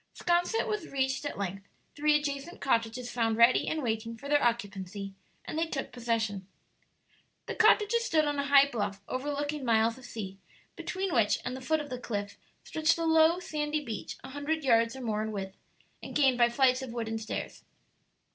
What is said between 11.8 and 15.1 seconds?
of the cliff stretched a low sandy beach a hundred yards or